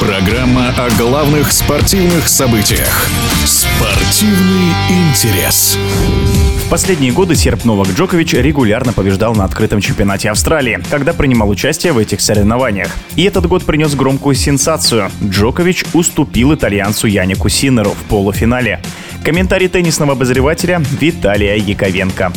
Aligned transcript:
Программа 0.00 0.70
о 0.78 0.88
главных 0.96 1.52
спортивных 1.52 2.26
событиях. 2.26 3.06
Спортивный 3.44 4.72
интерес. 4.88 5.76
В 6.64 6.70
последние 6.70 7.12
годы 7.12 7.36
серб 7.36 7.66
Новак 7.66 7.88
Джокович 7.88 8.32
регулярно 8.32 8.94
побеждал 8.94 9.34
на 9.34 9.44
открытом 9.44 9.82
чемпионате 9.82 10.30
Австралии, 10.30 10.82
когда 10.90 11.12
принимал 11.12 11.50
участие 11.50 11.92
в 11.92 11.98
этих 11.98 12.22
соревнованиях. 12.22 12.88
И 13.16 13.24
этот 13.24 13.46
год 13.46 13.66
принес 13.66 13.94
громкую 13.94 14.36
сенсацию. 14.36 15.10
Джокович 15.22 15.84
уступил 15.92 16.54
итальянцу 16.54 17.06
Янику 17.06 17.50
Синеру 17.50 17.90
в 17.90 18.08
полуфинале. 18.08 18.80
Комментарий 19.22 19.68
теннисного 19.68 20.12
обозревателя 20.12 20.80
Виталия 20.98 21.56
Яковенко. 21.56 22.32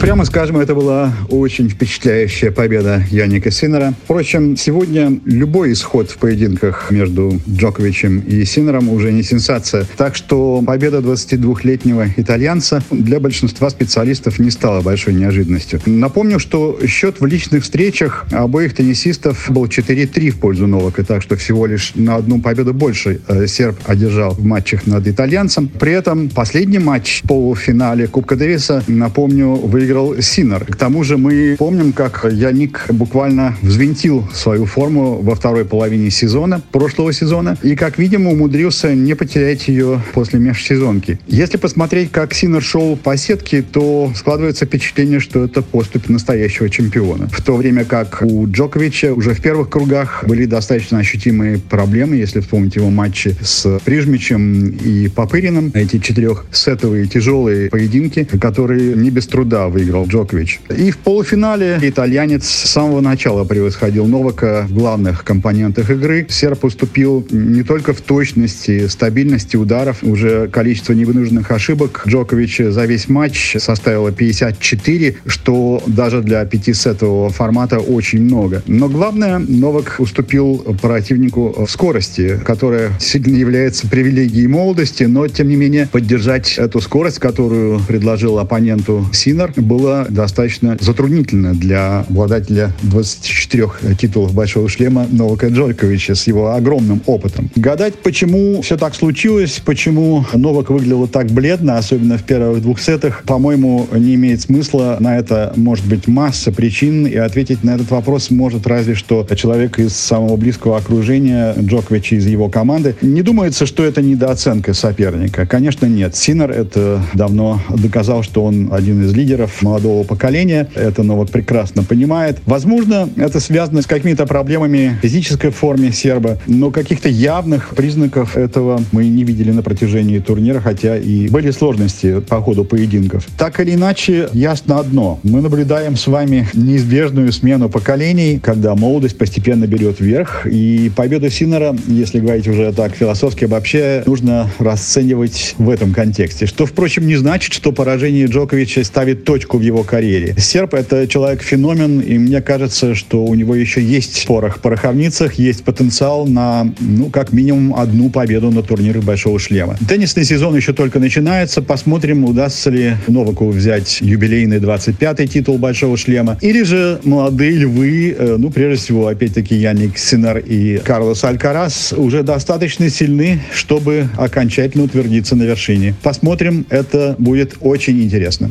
Прямо 0.00 0.26
скажем, 0.26 0.58
это 0.58 0.74
была 0.74 1.14
очень 1.30 1.70
впечатляющая 1.70 2.50
победа 2.50 3.02
Яника 3.10 3.50
Синера. 3.50 3.94
Впрочем, 4.04 4.54
сегодня 4.56 5.18
любой 5.24 5.72
исход 5.72 6.10
в 6.10 6.18
поединках 6.18 6.90
между 6.90 7.40
Джоковичем 7.48 8.20
и 8.20 8.44
Синером 8.44 8.90
уже 8.90 9.10
не 9.10 9.22
сенсация. 9.22 9.86
Так 9.96 10.14
что 10.14 10.62
победа 10.64 10.98
22-летнего 10.98 12.08
итальянца 12.18 12.82
для 12.90 13.20
большинства 13.20 13.70
специалистов 13.70 14.38
не 14.38 14.50
стала 14.50 14.82
большой 14.82 15.14
неожиданностью. 15.14 15.80
Напомню, 15.86 16.38
что 16.38 16.78
счет 16.86 17.20
в 17.20 17.26
личных 17.26 17.64
встречах 17.64 18.26
обоих 18.30 18.74
теннисистов 18.74 19.46
был 19.48 19.64
4-3 19.64 20.30
в 20.30 20.38
пользу 20.38 20.66
Новака, 20.66 21.04
так 21.04 21.22
что 21.22 21.36
всего 21.36 21.64
лишь 21.64 21.92
на 21.94 22.16
одну 22.16 22.40
победу 22.40 22.74
больше 22.74 23.22
э, 23.28 23.46
серб 23.46 23.78
одержал 23.86 24.34
в 24.34 24.44
матчах 24.44 24.86
над 24.86 25.08
итальянцем. 25.08 25.68
При 25.68 25.92
этом 25.92 26.28
последний 26.28 26.78
матч 26.78 27.22
в 27.24 27.28
полуфинале 27.28 28.06
Кубка 28.08 28.36
Дэвиса, 28.36 28.84
напомню, 28.86 29.54
выиграл 29.54 29.85
выиграл 29.86 30.20
Синер. 30.20 30.64
К 30.64 30.74
тому 30.74 31.04
же 31.04 31.16
мы 31.16 31.54
помним, 31.58 31.92
как 31.92 32.26
Яник 32.30 32.86
буквально 32.88 33.56
взвинтил 33.62 34.28
свою 34.34 34.66
форму 34.66 35.20
во 35.22 35.36
второй 35.36 35.64
половине 35.64 36.10
сезона, 36.10 36.60
прошлого 36.72 37.12
сезона, 37.12 37.56
и, 37.62 37.76
как 37.76 37.98
видим, 37.98 38.26
умудрился 38.26 38.94
не 38.94 39.14
потерять 39.14 39.68
ее 39.68 40.02
после 40.12 40.40
межсезонки. 40.40 41.20
Если 41.28 41.56
посмотреть, 41.56 42.10
как 42.10 42.34
Синер 42.34 42.62
шел 42.62 42.96
по 42.96 43.16
сетке, 43.16 43.62
то 43.62 44.10
складывается 44.16 44.66
впечатление, 44.66 45.20
что 45.20 45.44
это 45.44 45.62
поступь 45.62 46.08
настоящего 46.08 46.68
чемпиона. 46.68 47.28
В 47.28 47.42
то 47.42 47.54
время 47.56 47.84
как 47.84 48.22
у 48.22 48.48
Джоковича 48.48 49.12
уже 49.14 49.34
в 49.34 49.40
первых 49.40 49.70
кругах 49.70 50.24
были 50.26 50.46
достаточно 50.46 50.98
ощутимые 50.98 51.58
проблемы, 51.58 52.16
если 52.16 52.40
вспомнить 52.40 52.74
его 52.74 52.90
матчи 52.90 53.36
с 53.40 53.78
Прижмичем 53.84 54.70
и 54.70 55.08
Попыриным, 55.08 55.70
эти 55.74 55.98
четырехсетовые 55.98 57.06
тяжелые 57.06 57.70
поединки, 57.70 58.24
которые 58.24 58.96
не 58.96 59.10
без 59.10 59.26
труда 59.28 59.68
выиграл 59.76 60.06
Джокович. 60.06 60.60
И 60.74 60.90
в 60.90 60.96
полуфинале 60.96 61.78
итальянец 61.82 62.48
с 62.48 62.70
самого 62.70 63.02
начала 63.02 63.44
превосходил 63.44 64.06
Новака 64.06 64.66
в 64.66 64.72
главных 64.72 65.22
компонентах 65.22 65.90
игры. 65.90 66.26
Серб 66.30 66.64
уступил 66.64 67.26
не 67.30 67.62
только 67.62 67.92
в 67.92 68.00
точности, 68.00 68.86
стабильности 68.86 69.56
ударов, 69.58 70.02
уже 70.02 70.48
количество 70.48 70.94
невынужденных 70.94 71.50
ошибок 71.50 72.04
Джоковича 72.06 72.72
за 72.72 72.86
весь 72.86 73.10
матч 73.10 73.56
составило 73.58 74.12
54, 74.12 75.16
что 75.26 75.82
даже 75.86 76.22
для 76.22 76.42
пятисетового 76.46 77.28
формата 77.28 77.78
очень 77.78 78.22
много. 78.22 78.62
Но 78.66 78.88
главное, 78.88 79.38
Новак 79.38 79.96
уступил 79.98 80.64
противнику 80.80 81.66
в 81.66 81.70
скорости, 81.70 82.40
которая 82.46 82.92
действительно 82.98 83.36
является 83.36 83.86
привилегией 83.86 84.46
молодости, 84.46 85.04
но, 85.04 85.28
тем 85.28 85.48
не 85.48 85.56
менее, 85.56 85.86
поддержать 85.86 86.56
эту 86.56 86.80
скорость, 86.80 87.18
которую 87.18 87.80
предложил 87.80 88.38
оппоненту 88.38 89.04
Синер, 89.12 89.52
было 89.66 90.06
достаточно 90.08 90.76
затруднительно 90.80 91.54
для 91.54 92.00
обладателя 92.00 92.72
24 92.82 93.94
титулов 93.98 94.32
Большого 94.34 94.68
шлема 94.68 95.06
Новака 95.10 95.48
Джойковича 95.48 96.14
с 96.14 96.26
его 96.26 96.52
огромным 96.52 97.02
опытом. 97.06 97.50
Гадать, 97.56 97.94
почему 97.94 98.62
все 98.62 98.76
так 98.76 98.94
случилось, 98.94 99.60
почему 99.64 100.24
Новак 100.32 100.70
выглядел 100.70 101.08
так 101.08 101.26
бледно, 101.26 101.78
особенно 101.78 102.18
в 102.18 102.22
первых 102.22 102.62
двух 102.62 102.80
сетах, 102.80 103.22
по-моему, 103.24 103.86
не 103.92 104.14
имеет 104.14 104.40
смысла. 104.40 104.96
На 105.00 105.18
это 105.18 105.52
может 105.56 105.86
быть 105.86 106.06
масса 106.06 106.52
причин, 106.52 107.06
и 107.06 107.16
ответить 107.16 107.64
на 107.64 107.74
этот 107.74 107.90
вопрос 107.90 108.30
может 108.30 108.66
разве 108.66 108.94
что 108.94 109.26
человек 109.34 109.78
из 109.78 109.94
самого 109.96 110.36
близкого 110.36 110.78
окружения 110.78 111.54
Джоковича 111.58 112.16
из 112.16 112.26
его 112.26 112.48
команды. 112.48 112.94
Не 113.02 113.22
думается, 113.22 113.66
что 113.66 113.84
это 113.84 114.02
недооценка 114.02 114.74
соперника. 114.74 115.46
Конечно, 115.46 115.86
нет. 115.86 116.14
Синер 116.16 116.50
это 116.50 117.02
давно 117.14 117.60
доказал, 117.68 118.22
что 118.22 118.44
он 118.44 118.70
один 118.72 119.04
из 119.04 119.12
лидеров 119.12 119.55
молодого 119.62 120.04
поколения. 120.04 120.68
Это 120.74 121.02
Новак 121.02 121.30
прекрасно 121.30 121.82
понимает. 121.82 122.38
Возможно, 122.46 123.08
это 123.16 123.40
связано 123.40 123.82
с 123.82 123.86
какими-то 123.86 124.26
проблемами 124.26 124.96
в 124.98 125.02
физической 125.02 125.50
форме 125.50 125.92
серба, 125.92 126.38
но 126.46 126.70
каких-то 126.70 127.08
явных 127.08 127.74
признаков 127.74 128.36
этого 128.36 128.80
мы 128.92 129.06
не 129.06 129.24
видели 129.24 129.50
на 129.50 129.62
протяжении 129.62 130.18
турнира, 130.18 130.60
хотя 130.60 130.96
и 130.96 131.28
были 131.28 131.50
сложности 131.50 132.20
по 132.20 132.40
ходу 132.40 132.64
поединков. 132.64 133.26
Так 133.38 133.60
или 133.60 133.74
иначе, 133.74 134.28
ясно 134.32 134.78
одно. 134.78 135.20
Мы 135.22 135.40
наблюдаем 135.40 135.96
с 135.96 136.06
вами 136.06 136.48
неизбежную 136.54 137.32
смену 137.32 137.68
поколений, 137.68 138.40
когда 138.42 138.74
молодость 138.74 139.18
постепенно 139.18 139.66
берет 139.66 140.00
вверх, 140.00 140.46
и 140.46 140.90
победу 140.94 141.30
Синера, 141.30 141.76
если 141.86 142.20
говорить 142.20 142.48
уже 142.48 142.72
так 142.72 142.94
философски 142.94 143.44
обобщая, 143.44 144.02
нужно 144.06 144.50
расценивать 144.58 145.54
в 145.58 145.70
этом 145.70 145.92
контексте. 145.92 146.46
Что, 146.46 146.66
впрочем, 146.66 147.06
не 147.06 147.16
значит, 147.16 147.52
что 147.52 147.72
поражение 147.72 148.26
Джоковича 148.26 148.84
ставит 148.84 149.24
точку 149.24 149.45
точку 149.46 149.58
в 149.58 149.60
его 149.60 149.84
карьере. 149.84 150.34
Серб— 150.38 150.74
это 150.74 151.06
человек-феномен, 151.06 152.00
и 152.00 152.18
мне 152.18 152.40
кажется, 152.42 152.94
что 152.94 153.24
у 153.24 153.34
него 153.34 153.54
еще 153.54 153.80
есть 153.80 154.18
в 154.18 154.26
порох 154.26 154.58
пороховницах, 154.60 155.34
есть 155.34 155.62
потенциал 155.62 156.26
на, 156.26 156.72
ну, 156.80 157.10
как 157.10 157.32
минимум, 157.32 157.74
одну 157.74 158.10
победу 158.10 158.50
на 158.50 158.62
турнирах 158.62 159.04
Большого 159.04 159.38
Шлема. 159.38 159.76
Теннисный 159.88 160.24
сезон 160.24 160.56
еще 160.56 160.72
только 160.72 160.98
начинается. 160.98 161.62
Посмотрим, 161.62 162.24
удастся 162.24 162.70
ли 162.70 162.96
Новаку 163.06 163.50
взять 163.50 164.00
юбилейный 164.00 164.58
25-й 164.58 165.28
титул 165.28 165.58
Большого 165.58 165.96
Шлема. 165.96 166.36
Или 166.40 166.64
же 166.64 167.00
молодые 167.04 167.52
львы, 167.52 168.16
э, 168.18 168.36
ну, 168.38 168.50
прежде 168.50 168.82
всего, 168.82 169.06
опять-таки, 169.06 169.54
Яник 169.54 169.96
Синар 169.96 170.38
и 170.38 170.78
Карлос 170.78 171.22
Алькарас 171.24 171.94
уже 171.96 172.22
достаточно 172.22 172.90
сильны, 172.90 173.40
чтобы 173.54 174.08
окончательно 174.16 174.84
утвердиться 174.84 175.36
на 175.36 175.44
вершине. 175.44 175.94
Посмотрим, 176.02 176.66
это 176.70 177.14
будет 177.18 177.54
очень 177.60 178.02
интересно. 178.02 178.50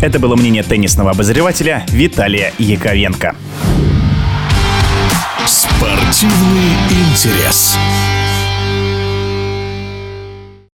Это 0.00 0.20
было 0.20 0.36
мнение 0.36 0.62
теннисного 0.62 1.10
обозревателя 1.10 1.84
Виталия 1.88 2.52
Яковенко. 2.58 3.34
Спортивный 5.44 6.74
интерес. 6.88 7.76